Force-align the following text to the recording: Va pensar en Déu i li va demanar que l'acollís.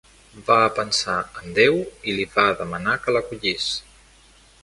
Va 0.45 0.55
pensar 0.77 1.17
en 1.41 1.51
Déu 1.59 1.77
i 1.81 2.15
li 2.19 2.25
va 2.37 2.47
demanar 2.63 2.97
que 3.03 3.15
l'acollís. 3.17 3.71